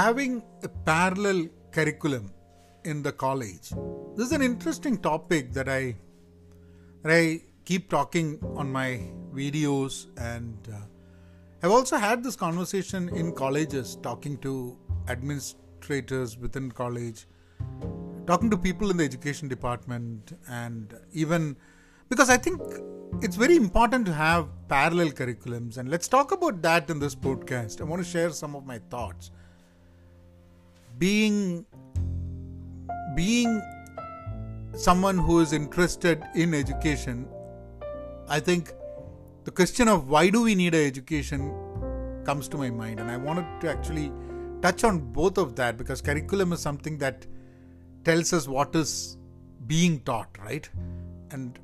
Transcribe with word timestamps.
having 0.00 0.42
a 0.62 0.68
parallel 0.90 1.40
curriculum 1.72 2.32
in 2.84 3.02
the 3.02 3.12
college. 3.12 3.66
This 4.16 4.26
is 4.28 4.32
an 4.32 4.42
interesting 4.42 4.96
topic 4.96 5.52
that 5.52 5.68
I 5.68 5.96
that 7.02 7.12
I 7.12 7.42
keep 7.64 7.90
talking 7.90 8.28
on 8.60 8.70
my 8.72 8.88
videos 9.40 10.06
and 10.18 10.68
uh, 10.72 10.78
I've 11.62 11.74
also 11.78 11.96
had 11.96 12.24
this 12.24 12.36
conversation 12.44 13.10
in 13.10 13.32
colleges 13.32 13.96
talking 14.02 14.38
to 14.46 14.54
administrators 15.08 16.38
within 16.38 16.70
college 16.82 17.26
talking 18.30 18.50
to 18.54 18.58
people 18.68 18.90
in 18.90 18.96
the 18.96 19.04
education 19.04 19.48
department 19.48 20.32
and 20.48 20.94
even 21.12 21.56
because 22.08 22.30
I 22.30 22.38
think 22.38 22.60
it's 23.22 23.36
very 23.36 23.56
important 23.56 24.06
to 24.06 24.14
have 24.14 24.48
parallel 24.68 25.10
curriculums 25.20 25.78
and 25.78 25.90
let's 25.90 26.08
talk 26.16 26.32
about 26.32 26.62
that 26.62 26.90
in 26.90 26.98
this 26.98 27.14
podcast. 27.14 27.80
I 27.80 27.84
want 27.84 28.02
to 28.04 28.10
share 28.16 28.30
some 28.30 28.56
of 28.56 28.66
my 28.66 28.78
thoughts. 28.96 29.30
Being 31.00 31.64
being 33.16 33.62
someone 34.74 35.16
who 35.16 35.40
is 35.40 35.54
interested 35.54 36.22
in 36.34 36.52
education, 36.52 37.26
I 38.28 38.38
think 38.38 38.72
the 39.44 39.50
question 39.50 39.88
of 39.88 40.10
why 40.10 40.28
do 40.28 40.42
we 40.42 40.54
need 40.54 40.74
an 40.74 40.86
education 40.86 41.54
comes 42.24 42.48
to 42.48 42.58
my 42.58 42.68
mind 42.68 43.00
and 43.00 43.10
I 43.10 43.16
wanted 43.16 43.46
to 43.62 43.70
actually 43.70 44.12
touch 44.60 44.84
on 44.84 44.98
both 44.98 45.38
of 45.38 45.56
that 45.56 45.78
because 45.78 46.02
curriculum 46.02 46.52
is 46.52 46.60
something 46.60 46.98
that 46.98 47.26
tells 48.04 48.34
us 48.34 48.46
what 48.46 48.76
is 48.76 49.16
being 49.66 50.00
taught, 50.00 50.28
right? 50.38 50.68
And 51.30 51.58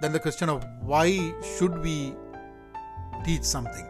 then 0.00 0.12
the 0.12 0.20
question 0.20 0.48
of 0.48 0.64
why 0.80 1.34
should 1.56 1.82
we 1.82 2.14
teach 3.24 3.42
something? 3.42 3.86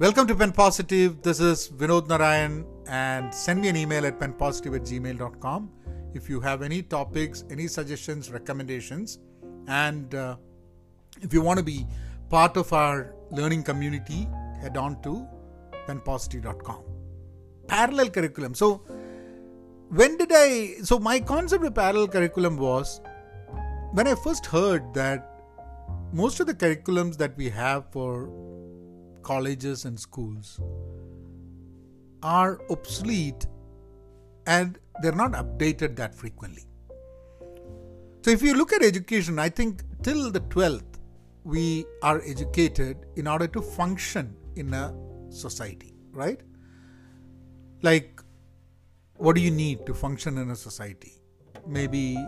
Welcome 0.00 0.26
to 0.26 0.34
Pen 0.34 0.52
Positive. 0.52 1.22
This 1.22 1.40
is 1.40 1.70
Vinod 1.70 2.08
Narayan, 2.08 2.66
and 2.88 3.34
send 3.34 3.60
me 3.60 3.68
an 3.68 3.76
email 3.76 4.06
at 4.06 4.18
penpositive 4.18 4.76
at 4.76 4.82
gmail.com 4.82 5.70
if 6.14 6.30
you 6.30 6.40
have 6.40 6.62
any 6.62 6.82
topics, 6.82 7.44
any 7.50 7.66
suggestions, 7.66 8.30
recommendations, 8.30 9.18
and 9.68 10.14
uh, 10.14 10.36
if 11.20 11.32
you 11.32 11.42
want 11.42 11.58
to 11.58 11.64
be 11.64 11.86
part 12.30 12.56
of 12.56 12.72
our 12.72 13.14
learning 13.30 13.62
community, 13.62 14.28
head 14.60 14.76
on 14.76 15.00
to 15.02 15.26
penpositive.com. 15.86 16.82
Parallel 17.66 18.10
curriculum. 18.10 18.54
So, 18.54 18.82
when 19.90 20.16
did 20.16 20.30
I? 20.32 20.76
So, 20.82 20.98
my 20.98 21.20
concept 21.20 21.64
of 21.64 21.74
parallel 21.74 22.08
curriculum 22.08 22.56
was 22.56 23.00
when 23.92 24.06
I 24.06 24.14
first 24.14 24.46
heard 24.46 24.94
that 24.94 25.32
most 26.12 26.40
of 26.40 26.46
the 26.46 26.54
curriculums 26.54 27.16
that 27.18 27.36
we 27.36 27.50
have 27.50 27.90
for 27.90 28.30
colleges 29.22 29.84
and 29.84 29.98
schools 29.98 30.60
are 32.22 32.60
obsolete 32.70 33.46
and 34.46 34.78
they're 35.02 35.12
not 35.12 35.32
updated 35.32 35.96
that 35.96 36.14
frequently. 36.14 36.64
So, 38.22 38.30
if 38.30 38.42
you 38.42 38.54
look 38.54 38.72
at 38.72 38.82
education, 38.82 39.38
I 39.38 39.48
think 39.48 39.82
till 40.02 40.30
the 40.30 40.40
12th, 40.40 40.82
we 41.44 41.84
are 42.02 42.20
educated 42.26 43.06
in 43.14 43.28
order 43.28 43.46
to 43.46 43.62
function 43.62 44.34
in 44.56 44.74
a 44.74 44.92
society, 45.30 45.94
right? 46.12 46.40
Like 47.82 48.20
what 49.18 49.36
do 49.36 49.40
you 49.40 49.50
need 49.50 49.86
to 49.86 49.94
function 49.94 50.38
in 50.38 50.50
a 50.50 50.56
society? 50.56 51.12
Maybe 51.66 52.18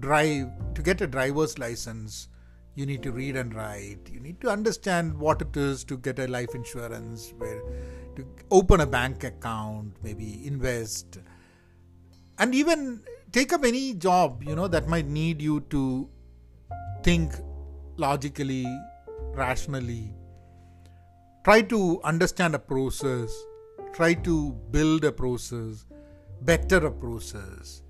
drive 0.00 0.48
to 0.74 0.82
get 0.82 1.00
a 1.00 1.06
driver's 1.06 1.58
license 1.58 2.28
you 2.74 2.84
need 2.84 3.00
to 3.00 3.12
read 3.12 3.36
and 3.36 3.54
write 3.54 4.10
you 4.12 4.18
need 4.18 4.40
to 4.40 4.48
understand 4.50 5.16
what 5.16 5.40
it 5.40 5.56
is 5.56 5.84
to 5.84 5.96
get 5.96 6.18
a 6.18 6.26
life 6.26 6.52
insurance 6.52 7.32
where 7.38 7.62
to 8.16 8.26
open 8.50 8.80
a 8.80 8.86
bank 8.86 9.24
account 9.24 9.92
maybe 10.02 10.46
invest 10.46 11.18
and 12.38 12.54
even 12.54 13.00
take 13.32 13.52
up 13.52 13.64
any 13.64 13.94
job 13.94 14.42
you 14.42 14.54
know 14.54 14.68
that 14.68 14.88
might 14.88 15.06
need 15.06 15.40
you 15.40 15.60
to 15.76 16.08
think 17.02 17.32
logically 17.96 18.66
rationally 19.32 20.14
try 21.44 21.60
to 21.60 22.00
understand 22.02 22.54
a 22.54 22.58
process 22.58 23.44
try 23.94 24.12
to 24.12 24.52
build 24.72 25.04
a 25.04 25.12
process, 25.12 25.86
better 26.42 26.84
a 26.86 26.90
process. 26.90 27.82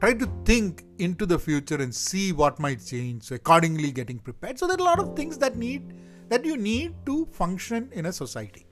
Try 0.00 0.14
to 0.14 0.28
think 0.44 0.84
into 0.98 1.26
the 1.26 1.38
future 1.38 1.76
and 1.76 1.94
see 1.94 2.32
what 2.32 2.58
might 2.58 2.84
change. 2.84 3.24
So 3.24 3.34
accordingly 3.34 3.92
getting 3.92 4.18
prepared. 4.18 4.58
So 4.58 4.66
there 4.66 4.76
are 4.76 4.80
a 4.80 4.84
lot 4.84 4.98
of 4.98 5.14
things 5.14 5.38
that 5.38 5.56
need 5.56 5.94
that 6.28 6.44
you 6.44 6.56
need 6.56 6.94
to 7.06 7.26
function 7.26 7.90
in 7.92 8.06
a 8.06 8.12
society. 8.12 8.65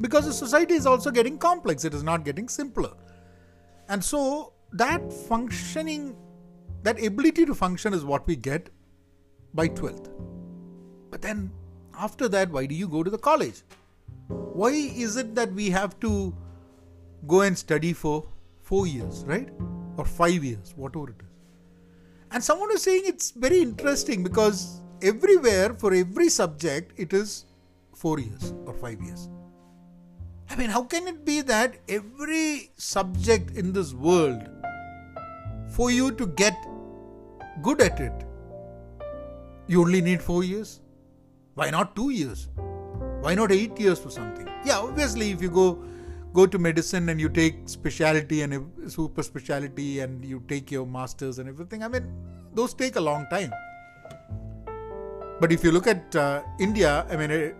Because 0.00 0.26
the 0.26 0.32
society 0.32 0.74
is 0.74 0.86
also 0.86 1.10
getting 1.10 1.38
complex, 1.38 1.84
it 1.84 1.94
is 1.94 2.02
not 2.02 2.24
getting 2.24 2.48
simpler. 2.48 2.92
And 3.88 4.02
so 4.02 4.52
that 4.72 5.12
functioning, 5.12 6.16
that 6.82 7.04
ability 7.04 7.44
to 7.46 7.54
function 7.54 7.92
is 7.92 8.04
what 8.04 8.26
we 8.26 8.36
get 8.36 8.70
by 9.52 9.68
12th. 9.68 10.10
But 11.10 11.22
then 11.22 11.50
after 11.98 12.28
that, 12.28 12.50
why 12.50 12.66
do 12.66 12.74
you 12.74 12.88
go 12.88 13.02
to 13.02 13.10
the 13.10 13.18
college? 13.18 13.62
why 14.30 14.70
is 14.70 15.16
it 15.16 15.34
that 15.34 15.52
we 15.52 15.70
have 15.70 15.98
to 16.00 16.34
go 17.26 17.40
and 17.42 17.56
study 17.56 17.92
for 17.92 18.26
four 18.62 18.86
years, 18.86 19.24
right? 19.26 19.48
Or 19.96 20.04
five 20.04 20.44
years, 20.44 20.72
whatever 20.76 21.10
it 21.10 21.16
is. 21.20 21.26
And 22.30 22.44
someone 22.44 22.70
is 22.72 22.82
saying 22.82 23.02
it's 23.06 23.32
very 23.32 23.60
interesting 23.60 24.22
because 24.22 24.80
everywhere, 25.02 25.74
for 25.74 25.92
every 25.92 26.28
subject, 26.28 26.92
it 26.96 27.12
is 27.12 27.46
four 27.94 28.20
years 28.20 28.54
or 28.66 28.74
five 28.74 29.00
years. 29.02 29.28
I 30.50 30.56
mean, 30.56 30.68
how 30.68 30.82
can 30.82 31.06
it 31.06 31.24
be 31.24 31.42
that 31.42 31.76
every 31.88 32.72
subject 32.76 33.56
in 33.56 33.72
this 33.72 33.94
world, 33.94 34.42
for 35.76 35.92
you 35.92 36.10
to 36.10 36.26
get 36.26 36.56
good 37.62 37.80
at 37.80 38.00
it, 38.00 38.24
you 39.68 39.80
only 39.80 40.00
need 40.00 40.20
four 40.20 40.42
years? 40.42 40.80
Why 41.54 41.70
not 41.70 41.94
two 41.94 42.10
years? 42.10 42.48
Why 43.20 43.36
not 43.36 43.52
eight 43.52 43.78
years 43.78 44.00
for 44.00 44.10
something? 44.10 44.48
Yeah, 44.64 44.78
obviously, 44.78 45.30
if 45.30 45.40
you 45.40 45.50
go 45.50 45.84
go 46.32 46.46
to 46.46 46.58
medicine 46.58 47.08
and 47.08 47.20
you 47.20 47.28
take 47.28 47.56
specialty 47.66 48.42
and 48.42 48.90
super 48.90 49.22
specialty 49.22 50.00
and 50.00 50.24
you 50.24 50.42
take 50.48 50.70
your 50.70 50.86
masters 50.86 51.38
and 51.38 51.48
everything, 51.48 51.84
I 51.84 51.88
mean, 51.88 52.12
those 52.54 52.74
take 52.74 52.96
a 52.96 53.00
long 53.00 53.26
time. 53.30 53.52
But 55.40 55.52
if 55.52 55.62
you 55.62 55.70
look 55.70 55.86
at 55.86 56.16
uh, 56.16 56.42
India, 56.58 57.06
I 57.08 57.16
mean, 57.16 57.54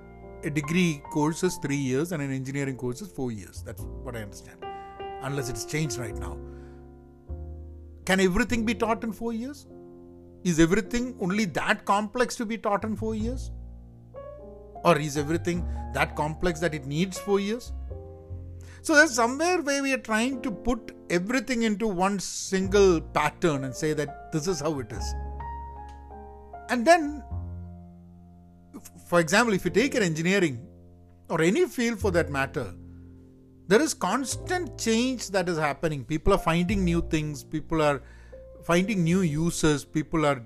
a, 0.45 0.51
degree 0.51 1.03
course 1.11 1.43
is 1.43 1.57
three 1.57 1.77
years 1.77 2.13
and 2.13 2.23
an 2.23 2.33
engineering 2.33 2.77
course 2.77 3.03
is 3.03 3.11
four 3.11 3.33
years. 3.33 3.63
That's 3.63 3.83
what 3.83 4.17
I 4.17 4.23
understand. 4.23 4.65
Unless 5.23 5.49
it's 5.49 5.65
changed 5.65 5.99
right 5.99 6.17
now. 6.17 6.37
Can 8.05 8.21
everything 8.21 8.65
be 8.65 8.75
taught 8.75 9.05
in 9.05 9.13
four 9.13 9.33
years? 9.33 9.67
Is 10.45 10.59
everything 10.59 11.17
only 11.21 11.45
that 11.47 11.85
complex 11.85 12.35
to 12.37 12.47
be 12.47 12.57
taught 12.57 12.85
in 12.85 12.97
four 12.97 13.15
years? 13.15 13.51
Or 14.85 14.99
is 14.99 15.17
everything 15.19 15.67
that 15.93 16.17
complex 16.17 16.61
that 16.61 16.75
it 16.75 16.87
needs 16.87 17.19
four 17.19 17.39
years? 17.39 17.73
So 18.83 18.95
there's 18.95 19.15
somewhere 19.15 19.61
where 19.61 19.83
we 19.83 19.93
are 19.93 19.99
trying 19.99 20.41
to 20.43 20.51
put 20.51 20.93
everything 21.11 21.65
into 21.65 21.87
one 21.87 22.19
single 22.19 23.01
pattern 23.01 23.65
and 23.65 23.75
say 23.75 23.93
that 23.93 24.33
this 24.33 24.49
is 24.49 24.61
how 24.61 24.79
it 24.79 24.91
is. 24.91 25.15
And 26.71 26.87
then, 26.87 27.23
for 29.09 29.21
example, 29.21 29.55
if 29.55 29.65
you 29.65 29.71
take 29.71 29.95
an 29.95 30.03
engineering 30.03 30.67
or 31.29 31.41
any 31.41 31.67
field 31.67 31.99
for 31.99 32.11
that 32.13 32.31
matter, 32.31 32.75
there 33.69 33.81
is 33.81 33.95
constant 33.95 34.79
change 34.79 35.31
that 35.31 35.49
is 35.49 35.59
happening. 35.59 36.05
People 36.05 36.33
are 36.33 36.39
finding 36.39 36.85
new 36.85 37.03
things, 37.03 37.45
people 37.45 37.83
are 37.83 38.03
finding 38.65 39.05
new 39.05 39.21
uses, 39.21 39.85
people 39.85 40.27
are 40.27 40.43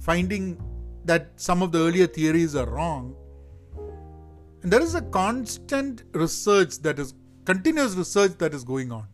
finding 0.00 0.60
that 1.04 1.32
some 1.36 1.62
of 1.62 1.72
the 1.72 1.78
earlier 1.78 2.06
theories 2.06 2.54
are 2.54 2.68
wrong 2.68 3.14
and 4.62 4.72
there 4.72 4.82
is 4.82 4.94
a 4.94 5.02
constant 5.02 6.02
research 6.12 6.78
that 6.80 6.98
is 6.98 7.14
continuous 7.44 7.94
research 7.94 8.32
that 8.38 8.52
is 8.52 8.64
going 8.64 8.90
on. 8.90 9.06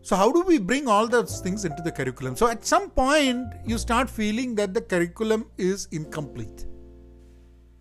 So, 0.00 0.16
how 0.16 0.32
do 0.32 0.42
we 0.42 0.58
bring 0.58 0.88
all 0.88 1.06
those 1.06 1.40
things 1.40 1.64
into 1.64 1.82
the 1.82 1.92
curriculum? 1.92 2.34
So, 2.34 2.48
at 2.48 2.64
some 2.64 2.90
point, 2.90 3.52
you 3.66 3.78
start 3.78 4.08
feeling 4.10 4.54
that 4.56 4.74
the 4.74 4.80
curriculum 4.80 5.46
is 5.58 5.88
incomplete. 5.92 6.66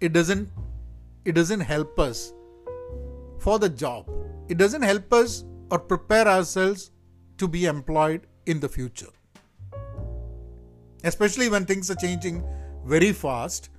It 0.01 0.13
doesn't, 0.13 0.49
it 1.25 1.33
doesn't 1.33 1.59
help 1.59 1.99
us 1.99 2.33
for 3.37 3.59
the 3.59 3.69
job. 3.69 4.09
It 4.49 4.57
doesn't 4.57 4.81
help 4.81 5.13
us 5.13 5.45
or 5.69 5.77
prepare 5.77 6.27
ourselves 6.27 6.89
to 7.37 7.47
be 7.47 7.65
employed 7.65 8.25
in 8.47 8.59
the 8.59 8.67
future. 8.67 9.11
Especially 11.03 11.49
when 11.49 11.65
things 11.65 11.91
are 11.91 11.95
changing 11.95 12.43
very 12.83 13.11
fast 13.13 13.69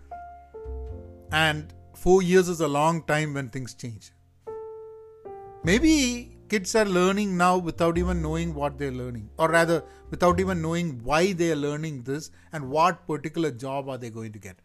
and 1.33 1.75
four 1.97 2.23
years 2.23 2.49
is 2.49 2.61
a 2.61 2.69
long 2.69 3.03
time 3.03 3.35
when 3.35 3.49
things 3.49 3.75
change. 3.75 4.13
Maybe 5.65 6.39
kids 6.49 6.75
are 6.77 6.85
learning 6.85 7.37
now 7.37 7.59
without 7.59 7.99
even 7.99 8.23
knowing 8.23 8.55
what 8.55 8.79
they're 8.79 8.93
learning, 8.93 9.29
or 9.39 9.49
rather, 9.49 9.83
without 10.11 10.39
even 10.39 10.63
knowing 10.63 11.03
why 11.03 11.33
they 11.33 11.51
are 11.51 11.57
learning 11.57 12.03
this 12.03 12.31
and 12.53 12.69
what 12.71 13.07
particular 13.07 13.51
job 13.51 13.89
are 13.89 13.99
they 13.99 14.11
going 14.11 14.33
to 14.33 14.39
get. 14.39 14.57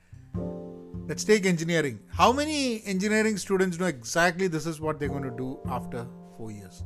Let's 1.07 1.23
take 1.23 1.45
engineering. 1.45 1.99
How 2.09 2.31
many 2.31 2.83
engineering 2.85 3.37
students 3.37 3.79
know 3.79 3.87
exactly 3.87 4.47
this 4.47 4.65
is 4.65 4.79
what 4.79 4.99
they're 4.99 5.09
going 5.09 5.23
to 5.23 5.37
do 5.37 5.59
after 5.67 6.05
four 6.37 6.51
years? 6.51 6.83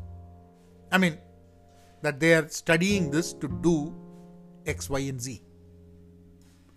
I 0.91 0.97
mean, 0.97 1.18
that 2.01 2.19
they 2.19 2.33
are 2.33 2.47
studying 2.47 3.09
this 3.12 3.33
to 3.33 3.47
do 3.47 3.94
X, 4.65 4.89
Y, 4.89 5.00
and 5.00 5.21
Z. 5.21 5.41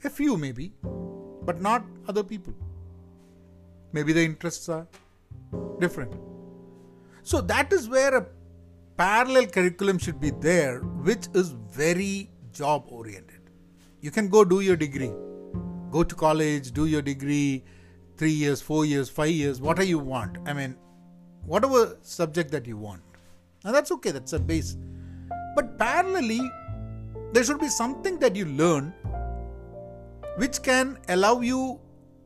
A 0.04 0.10
few, 0.10 0.36
maybe, 0.36 0.72
but 1.42 1.60
not 1.60 1.84
other 2.08 2.22
people. 2.22 2.54
Maybe 3.92 4.12
the 4.12 4.24
interests 4.24 4.68
are 4.68 4.86
different. 5.80 6.14
So, 7.22 7.40
that 7.40 7.72
is 7.72 7.88
where 7.88 8.16
a 8.16 8.26
parallel 8.96 9.46
curriculum 9.46 9.98
should 9.98 10.20
be 10.20 10.30
there, 10.30 10.80
which 10.80 11.28
is 11.34 11.50
very 11.50 12.30
job 12.52 12.84
oriented. 12.88 13.50
You 14.00 14.10
can 14.10 14.28
go 14.28 14.44
do 14.44 14.60
your 14.60 14.76
degree, 14.76 15.12
go 15.94 16.02
to 16.02 16.14
college, 16.14 16.72
do 16.72 16.86
your 16.86 17.02
degree, 17.02 17.62
three 18.16 18.32
years, 18.32 18.60
four 18.60 18.84
years, 18.84 19.08
five 19.08 19.30
years, 19.30 19.60
whatever 19.60 19.86
you 19.86 19.98
want. 19.98 20.38
I 20.44 20.52
mean, 20.52 20.76
whatever 21.46 21.96
subject 22.02 22.50
that 22.50 22.66
you 22.66 22.76
want. 22.76 23.02
And 23.64 23.74
that's 23.74 23.92
okay, 23.92 24.10
that's 24.10 24.32
a 24.32 24.40
base. 24.40 24.76
But 25.54 25.78
parallelly, 25.78 26.42
there 27.32 27.44
should 27.44 27.60
be 27.60 27.68
something 27.68 28.18
that 28.18 28.34
you 28.34 28.46
learn 28.46 28.92
which 30.36 30.62
can 30.62 30.98
allow 31.08 31.40
you 31.40 31.80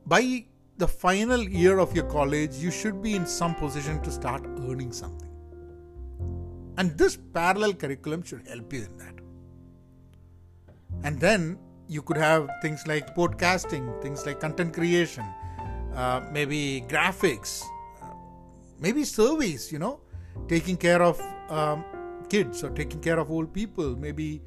by 0.06 0.44
the 0.78 0.88
final 0.88 1.42
year 1.42 1.78
of 1.78 1.94
your 1.94 2.04
college, 2.06 2.54
you 2.56 2.70
should 2.70 3.02
be 3.02 3.14
in 3.14 3.26
some 3.26 3.54
position 3.54 4.00
to 4.02 4.10
start 4.10 4.46
earning 4.46 4.92
something. 4.92 5.28
And 6.78 6.96
this 6.96 7.18
parallel 7.34 7.74
curriculum 7.74 8.22
should 8.22 8.46
help 8.48 8.72
you 8.72 8.84
in 8.84 8.96
that. 8.98 9.14
And 11.02 11.20
then 11.20 11.58
you 11.88 12.02
could 12.02 12.16
have 12.16 12.48
things 12.60 12.86
like 12.86 13.14
podcasting, 13.16 14.00
things 14.02 14.26
like 14.26 14.40
content 14.40 14.74
creation, 14.74 15.24
uh, 15.94 16.20
maybe 16.30 16.84
graphics, 16.88 17.62
uh, 18.02 18.12
maybe 18.78 19.04
surveys, 19.04 19.72
you 19.72 19.78
know, 19.78 20.00
taking 20.48 20.76
care 20.76 21.02
of 21.02 21.20
um, 21.48 21.84
kids 22.28 22.62
or 22.62 22.70
taking 22.70 23.00
care 23.00 23.18
of 23.18 23.30
old 23.30 23.52
people, 23.52 23.96
maybe. 23.96 24.42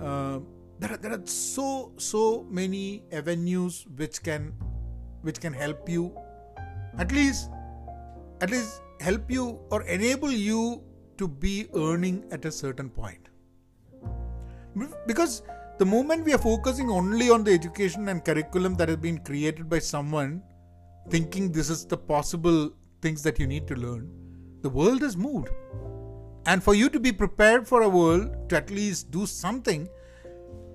Uh, 0.00 0.40
there 0.78 0.92
are, 0.94 0.96
there 0.96 1.12
are 1.12 1.26
so 1.26 1.92
so 1.96 2.44
many 2.50 3.04
avenues 3.12 3.86
which 3.96 4.20
can 4.22 4.52
which 5.20 5.38
can 5.38 5.52
help 5.52 5.88
you 5.88 6.12
at 6.98 7.12
least 7.12 7.50
at 8.40 8.50
least 8.50 8.82
help 8.98 9.30
you 9.30 9.60
or 9.70 9.82
enable 9.84 10.32
you 10.32 10.82
to 11.18 11.28
be 11.28 11.68
earning 11.76 12.24
at 12.32 12.44
a 12.44 12.50
certain 12.50 12.90
point 12.90 13.28
because 15.06 15.42
the 15.78 15.86
moment 15.86 16.24
we 16.24 16.34
are 16.34 16.38
focusing 16.38 16.90
only 16.90 17.30
on 17.30 17.44
the 17.44 17.52
education 17.52 18.08
and 18.08 18.24
curriculum 18.24 18.76
that 18.76 18.88
has 18.88 18.98
been 18.98 19.18
created 19.18 19.68
by 19.68 19.78
someone 19.78 20.42
thinking 21.08 21.50
this 21.50 21.70
is 21.70 21.86
the 21.86 21.96
possible 21.96 22.70
things 23.00 23.22
that 23.22 23.38
you 23.38 23.46
need 23.46 23.66
to 23.66 23.74
learn 23.74 24.10
the 24.62 24.68
world 24.68 25.02
has 25.02 25.16
moved. 25.16 25.48
And 26.46 26.62
for 26.62 26.74
you 26.74 26.88
to 26.88 27.00
be 27.00 27.12
prepared 27.12 27.66
for 27.66 27.82
a 27.82 27.88
world 27.88 28.48
to 28.48 28.56
at 28.56 28.70
least 28.70 29.10
do 29.10 29.26
something 29.26 29.88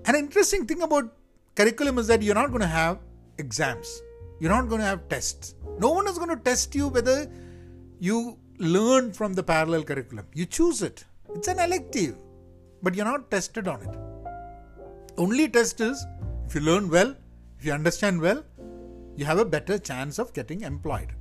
an 0.04 0.14
interesting 0.14 0.66
thing 0.66 0.82
about 0.82 1.12
curriculum 1.54 1.98
is 1.98 2.06
that 2.06 2.22
you're 2.22 2.34
not 2.34 2.48
going 2.48 2.62
to 2.62 2.66
have 2.66 2.98
exams. 3.38 4.02
You're 4.40 4.50
not 4.50 4.68
going 4.68 4.80
to 4.80 4.86
have 4.86 5.08
tests. 5.08 5.54
No 5.78 5.90
one 5.90 6.08
is 6.08 6.16
going 6.16 6.30
to 6.30 6.36
test 6.36 6.74
you 6.74 6.88
whether 6.88 7.30
you 7.98 8.38
learn 8.58 9.12
from 9.12 9.34
the 9.34 9.42
parallel 9.42 9.82
curriculum. 9.82 10.26
You 10.34 10.46
choose 10.46 10.82
it. 10.82 11.04
It's 11.34 11.48
an 11.48 11.58
elective 11.58 12.16
but 12.82 12.94
you're 12.94 13.04
not 13.04 13.30
tested 13.30 13.68
on 13.68 13.82
it 13.82 14.07
only 15.18 15.48
test 15.48 15.80
is 15.80 16.06
if 16.46 16.54
you 16.54 16.60
learn 16.60 16.88
well, 16.88 17.14
if 17.58 17.64
you 17.64 17.72
understand 17.72 18.20
well, 18.20 18.44
you 19.16 19.24
have 19.24 19.38
a 19.38 19.44
better 19.44 19.78
chance 19.78 20.18
of 20.18 20.32
getting 20.32 20.62
employed. 20.62 21.12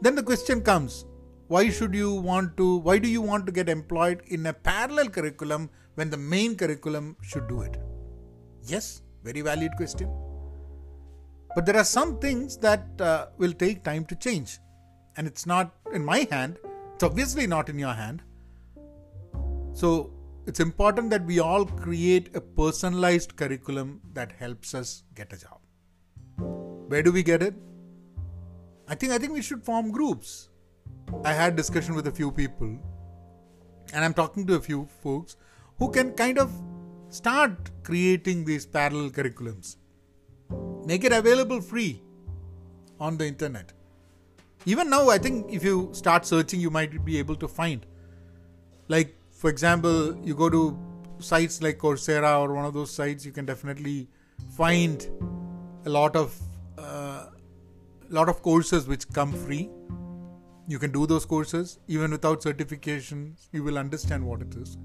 Then 0.00 0.16
the 0.16 0.22
question 0.22 0.60
comes 0.60 1.06
why 1.46 1.68
should 1.68 1.94
you 1.94 2.14
want 2.14 2.56
to, 2.56 2.78
why 2.78 2.98
do 2.98 3.08
you 3.08 3.20
want 3.20 3.44
to 3.46 3.52
get 3.52 3.68
employed 3.68 4.22
in 4.26 4.46
a 4.46 4.52
parallel 4.52 5.08
curriculum 5.10 5.68
when 5.94 6.08
the 6.08 6.16
main 6.16 6.56
curriculum 6.56 7.16
should 7.20 7.46
do 7.46 7.60
it? 7.60 7.76
Yes, 8.64 9.02
very 9.22 9.42
valid 9.42 9.72
question. 9.76 10.10
But 11.54 11.66
there 11.66 11.76
are 11.76 11.84
some 11.84 12.18
things 12.18 12.56
that 12.58 12.86
uh, 12.98 13.26
will 13.36 13.52
take 13.52 13.84
time 13.84 14.06
to 14.06 14.14
change. 14.16 14.58
And 15.16 15.26
it's 15.26 15.44
not 15.44 15.74
in 15.92 16.04
my 16.04 16.26
hand, 16.30 16.58
it's 16.94 17.04
obviously 17.04 17.46
not 17.46 17.68
in 17.68 17.78
your 17.78 17.92
hand. 17.92 18.22
So 19.74 20.10
it's 20.46 20.60
important 20.60 21.10
that 21.10 21.24
we 21.24 21.38
all 21.38 21.64
create 21.64 22.34
a 22.34 22.40
personalized 22.40 23.36
curriculum 23.36 24.00
that 24.12 24.32
helps 24.32 24.74
us 24.74 25.04
get 25.14 25.32
a 25.32 25.36
job. 25.36 25.60
Where 26.88 27.02
do 27.02 27.12
we 27.12 27.22
get 27.22 27.42
it? 27.42 27.54
I 28.88 28.94
think 28.94 29.12
I 29.12 29.18
think 29.18 29.32
we 29.32 29.42
should 29.42 29.62
form 29.62 29.90
groups. 29.90 30.48
I 31.24 31.32
had 31.32 31.54
discussion 31.56 31.94
with 31.94 32.06
a 32.08 32.10
few 32.10 32.32
people 32.32 32.78
and 33.92 34.04
I'm 34.04 34.14
talking 34.14 34.46
to 34.48 34.54
a 34.54 34.60
few 34.60 34.88
folks 35.02 35.36
who 35.78 35.90
can 35.90 36.12
kind 36.12 36.38
of 36.38 36.50
start 37.08 37.70
creating 37.82 38.44
these 38.44 38.66
parallel 38.66 39.10
curriculums. 39.10 39.76
Make 40.84 41.04
it 41.04 41.12
available 41.12 41.60
free 41.60 42.02
on 42.98 43.16
the 43.16 43.26
internet. 43.26 43.72
Even 44.64 44.90
now, 44.90 45.08
I 45.10 45.18
think 45.18 45.52
if 45.52 45.64
you 45.64 45.90
start 45.92 46.24
searching, 46.24 46.60
you 46.60 46.70
might 46.70 47.04
be 47.04 47.18
able 47.18 47.36
to 47.36 47.48
find 47.48 47.84
like 48.88 49.16
for 49.42 49.50
example, 49.50 50.16
you 50.24 50.36
go 50.36 50.48
to 50.48 50.78
sites 51.18 51.60
like 51.62 51.78
Coursera 51.78 52.40
or 52.40 52.54
one 52.54 52.64
of 52.64 52.74
those 52.74 52.92
sites, 52.92 53.26
you 53.26 53.32
can 53.32 53.44
definitely 53.44 54.08
find 54.56 55.08
a 55.84 55.90
lot 55.90 56.14
of 56.14 56.38
uh, 56.78 57.26
lot 58.08 58.28
of 58.28 58.40
courses 58.42 58.86
which 58.86 59.08
come 59.12 59.32
free. 59.32 59.68
You 60.68 60.78
can 60.78 60.92
do 60.92 61.08
those 61.08 61.26
courses 61.26 61.80
even 61.88 62.12
without 62.12 62.40
certifications. 62.40 63.48
You 63.50 63.64
will 63.64 63.78
understand 63.78 64.24
what 64.24 64.42
it 64.42 64.54
is. 64.54 64.78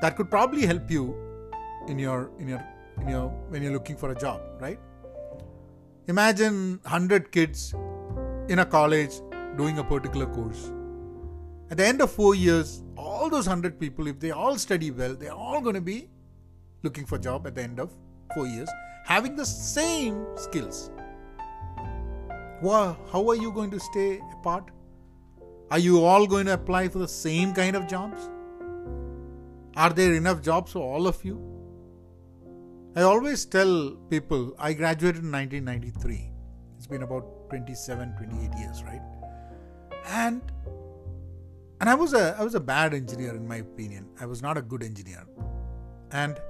That 0.00 0.16
could 0.16 0.30
probably 0.30 0.64
help 0.64 0.90
you 0.90 1.04
in 1.88 1.98
your 1.98 2.30
in 2.38 2.48
your 2.48 2.64
in 3.02 3.08
your 3.16 3.28
when 3.50 3.62
you're 3.62 3.74
looking 3.74 3.98
for 3.98 4.12
a 4.12 4.18
job, 4.24 4.40
right? 4.60 4.80
Imagine 6.06 6.80
100 6.84 7.30
kids 7.32 7.74
in 8.48 8.60
a 8.60 8.64
college 8.64 9.20
doing 9.58 9.78
a 9.78 9.84
particular 9.84 10.24
course. 10.24 10.70
At 11.70 11.76
the 11.76 11.86
end 11.86 12.00
of 12.00 12.10
four 12.10 12.34
years, 12.34 12.82
all 12.96 13.28
those 13.28 13.46
100 13.46 13.78
people, 13.78 14.06
if 14.06 14.18
they 14.18 14.30
all 14.30 14.56
study 14.56 14.90
well, 14.90 15.14
they're 15.14 15.32
all 15.32 15.60
going 15.60 15.74
to 15.74 15.82
be 15.82 16.08
looking 16.82 17.04
for 17.04 17.16
a 17.16 17.18
job 17.18 17.46
at 17.46 17.54
the 17.54 17.62
end 17.62 17.78
of 17.78 17.92
four 18.34 18.46
years, 18.46 18.70
having 19.04 19.36
the 19.36 19.44
same 19.44 20.26
skills. 20.36 20.90
Well, 22.62 22.98
how 23.12 23.28
are 23.28 23.36
you 23.36 23.52
going 23.52 23.70
to 23.72 23.80
stay 23.80 24.20
apart? 24.32 24.70
Are 25.70 25.78
you 25.78 26.04
all 26.04 26.26
going 26.26 26.46
to 26.46 26.54
apply 26.54 26.88
for 26.88 26.98
the 26.98 27.08
same 27.08 27.52
kind 27.52 27.76
of 27.76 27.86
jobs? 27.86 28.30
Are 29.76 29.90
there 29.90 30.14
enough 30.14 30.40
jobs 30.40 30.72
for 30.72 30.80
all 30.80 31.06
of 31.06 31.22
you? 31.24 31.40
I 32.96 33.02
always 33.02 33.44
tell 33.44 33.90
people 34.08 34.54
I 34.58 34.72
graduated 34.72 35.22
in 35.22 35.30
1993. 35.30 36.30
It's 36.78 36.86
been 36.86 37.02
about 37.02 37.50
27, 37.50 38.14
28 38.16 38.58
years, 38.58 38.82
right? 38.82 39.02
And 40.06 40.40
and 41.80 41.88
I 41.88 41.94
was 41.94 42.12
a 42.12 42.36
I 42.38 42.42
was 42.42 42.54
a 42.54 42.60
bad 42.60 42.94
engineer 42.94 43.34
in 43.34 43.46
my 43.46 43.56
opinion. 43.56 44.08
I 44.20 44.26
was 44.26 44.42
not 44.42 44.58
a 44.58 44.62
good 44.62 44.82
engineer. 44.82 45.24
And 46.10 46.40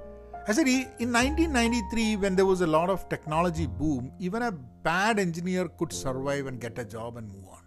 I 0.46 0.52
said 0.52 0.66
in 0.66 1.12
1993 1.12 2.16
when 2.16 2.34
there 2.34 2.46
was 2.46 2.62
a 2.62 2.66
lot 2.66 2.88
of 2.88 3.08
technology 3.08 3.66
boom, 3.66 4.12
even 4.18 4.42
a 4.42 4.52
bad 4.52 5.18
engineer 5.18 5.68
could 5.68 5.92
survive 5.92 6.46
and 6.46 6.58
get 6.58 6.78
a 6.78 6.84
job 6.84 7.18
and 7.18 7.28
move 7.28 7.44
on. 7.50 7.62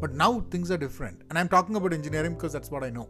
But 0.00 0.14
now 0.14 0.40
things 0.50 0.70
are 0.70 0.78
different. 0.78 1.20
And 1.28 1.38
I'm 1.38 1.48
talking 1.48 1.76
about 1.76 1.92
engineering 1.92 2.34
because 2.34 2.54
that's 2.54 2.70
what 2.70 2.82
I 2.82 2.90
know. 2.90 3.08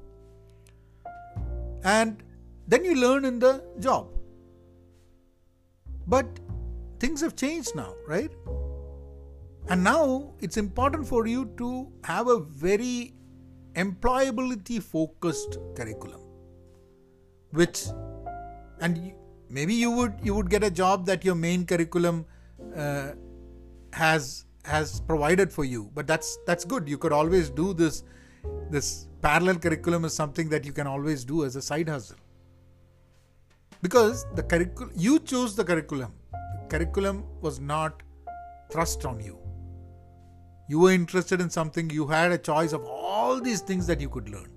And 1.84 2.22
then 2.66 2.84
you 2.84 2.96
learn 2.96 3.24
in 3.24 3.38
the 3.38 3.62
job. 3.78 4.08
But 6.08 6.40
things 6.98 7.20
have 7.20 7.36
changed 7.36 7.76
now, 7.76 7.94
right? 8.08 8.32
And 9.68 9.84
now 9.84 10.34
it's 10.40 10.56
important 10.56 11.06
for 11.06 11.28
you 11.28 11.52
to 11.58 11.92
have 12.02 12.26
a 12.26 12.40
very 12.40 13.14
employability 13.74 14.82
focused 14.82 15.58
curriculum 15.76 16.20
which 17.52 17.86
and 18.80 19.12
maybe 19.48 19.74
you 19.74 19.90
would 19.90 20.14
you 20.22 20.34
would 20.34 20.50
get 20.50 20.62
a 20.64 20.70
job 20.70 21.06
that 21.06 21.24
your 21.24 21.34
main 21.34 21.66
curriculum 21.66 22.24
uh, 22.76 23.12
has 23.92 24.44
has 24.64 25.00
provided 25.00 25.52
for 25.52 25.64
you 25.64 25.90
but 25.94 26.06
that's 26.06 26.38
that's 26.46 26.64
good. 26.64 26.88
You 26.88 26.98
could 26.98 27.12
always 27.12 27.50
do 27.50 27.74
this 27.74 28.04
this 28.70 29.08
parallel 29.20 29.56
curriculum 29.56 30.04
is 30.04 30.14
something 30.14 30.48
that 30.48 30.64
you 30.64 30.72
can 30.72 30.86
always 30.86 31.24
do 31.24 31.44
as 31.44 31.56
a 31.56 31.62
side 31.62 31.88
hustle. 31.88 32.16
Because 33.82 34.26
the 34.34 34.42
curriculum 34.42 34.92
you 34.94 35.18
chose 35.18 35.56
the 35.56 35.64
curriculum. 35.64 36.12
The 36.32 36.78
curriculum 36.78 37.24
was 37.40 37.60
not 37.60 38.02
thrust 38.70 39.04
on 39.04 39.20
you 39.20 39.38
you 40.70 40.78
were 40.78 40.92
interested 40.92 41.40
in 41.40 41.50
something, 41.50 41.90
you 41.90 42.06
had 42.06 42.30
a 42.30 42.38
choice 42.38 42.72
of 42.72 42.84
all 42.84 43.40
these 43.40 43.60
things 43.60 43.88
that 43.88 44.00
you 44.00 44.08
could 44.08 44.28
learn. 44.28 44.48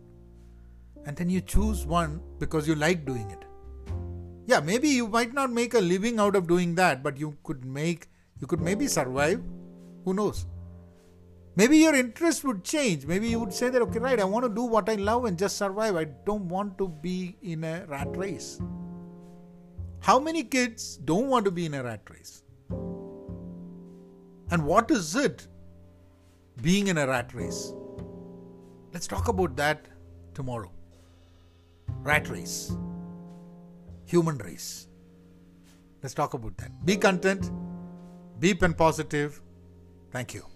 And 1.08 1.17
then 1.17 1.27
you 1.27 1.41
choose 1.41 1.88
one 1.88 2.22
because 2.38 2.67
you 2.67 2.75
like 2.75 3.03
doing 3.03 3.32
it. 3.32 3.46
yeah, 4.46 4.60
maybe 4.60 4.89
you 4.89 5.08
might 5.08 5.34
not 5.34 5.51
make 5.51 5.74
a 5.74 5.79
living 5.79 6.20
out 6.20 6.36
of 6.36 6.48
doing 6.48 6.75
that, 6.75 7.01
but 7.01 7.17
you 7.17 7.36
could 7.41 7.65
make, 7.65 8.10
you 8.39 8.46
could 8.46 8.62
maybe 8.62 8.88
survive. 8.88 9.41
Who 10.05 10.13
knows? 10.13 10.46
Maybe 11.55 11.77
your 11.77 11.96
interest 11.96 12.43
would 12.43 12.63
change. 12.63 13.08
Maybe 13.08 13.29
you 13.29 13.39
would 13.39 13.53
say 13.53 13.70
that, 13.70 13.82
okay, 13.82 13.98
right, 13.98 14.20
I 14.20 14.24
want 14.24 14.46
to 14.46 14.53
do 14.53 14.65
what 14.65 14.89
I 14.89 14.96
love 14.96 15.25
and 15.25 15.36
just 15.36 15.58
survive. 15.58 15.96
I 15.96 16.03
don't 16.03 16.48
want 16.48 16.77
to 16.77 16.89
be 16.89 17.38
in 17.41 17.63
a 17.63 17.88
rat 17.88 18.15
race. 18.15 18.60
How 20.00 20.20
many 20.20 20.43
kids 20.43 20.98
don't 20.98 21.27
want 21.27 21.46
to 21.46 21.51
be 21.51 21.65
in 21.65 21.74
a 21.74 21.84
rat 21.84 22.01
race? 22.12 22.43
And 24.51 24.63
what 24.63 24.91
is 24.91 25.15
it 25.15 25.48
being 26.62 26.88
in 26.88 26.98
a 26.98 27.07
rat 27.07 27.33
race? 27.33 27.74
Let's 28.93 29.07
talk 29.07 29.27
about 29.27 29.55
that 29.57 29.88
tomorrow. 30.33 30.72
Rat 32.01 32.29
race, 32.29 32.75
human 34.05 34.38
race. 34.38 34.88
Let's 36.01 36.13
talk 36.13 36.33
about 36.33 36.57
that. 36.57 36.86
Be 36.86 36.98
content, 36.98 37.50
be 38.39 38.53
pen 38.53 38.74
positive. 38.74 39.41
Thank 40.12 40.33
you. 40.33 40.52